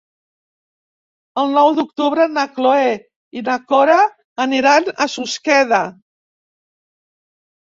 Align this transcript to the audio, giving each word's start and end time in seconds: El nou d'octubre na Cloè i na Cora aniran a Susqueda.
El 1.41 1.51
nou 1.57 1.67
d'octubre 1.79 2.25
na 2.37 2.45
Cloè 2.55 2.87
i 3.41 3.43
na 3.51 3.59
Cora 3.73 3.99
aniran 4.47 4.89
a 5.07 5.09
Susqueda. 5.19 5.83